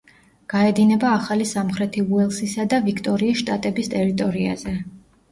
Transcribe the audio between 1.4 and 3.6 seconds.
სამხრეთი უელსისა და ვიქტორიის